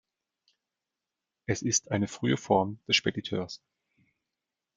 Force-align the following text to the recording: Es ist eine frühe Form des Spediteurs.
Es 1.45 1.61
ist 1.61 1.91
eine 1.91 2.07
frühe 2.07 2.35
Form 2.35 2.79
des 2.87 2.95
Spediteurs. 2.95 3.61